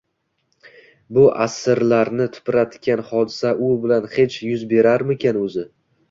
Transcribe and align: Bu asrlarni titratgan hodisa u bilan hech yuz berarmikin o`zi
Bu 1.17 1.25
asrlarni 1.43 2.25
titratgan 2.37 3.03
hodisa 3.09 3.51
u 3.67 3.69
bilan 3.83 4.07
hech 4.15 4.39
yuz 4.47 4.65
berarmikin 4.71 5.39
o`zi 5.43 5.67